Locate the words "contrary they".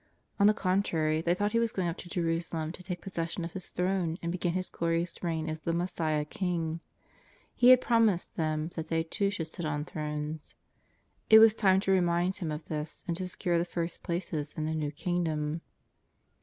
0.55-1.35